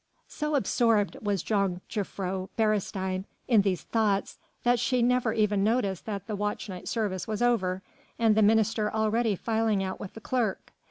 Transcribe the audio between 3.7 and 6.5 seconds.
thoughts that she never even noticed that the